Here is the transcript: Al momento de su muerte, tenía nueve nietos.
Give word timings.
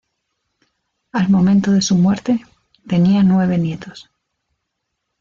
Al 1.11 1.29
momento 1.29 1.69
de 1.73 1.83
su 1.83 1.93
muerte, 1.95 2.43
tenía 2.87 3.21
nueve 3.21 3.59
nietos. 3.59 4.09